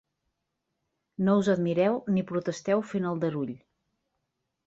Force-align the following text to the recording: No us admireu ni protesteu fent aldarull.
No 1.27 1.33
us 1.41 1.49
admireu 1.53 1.93
ni 2.15 2.25
protesteu 2.31 2.83
fent 2.93 3.07
aldarull. 3.11 3.53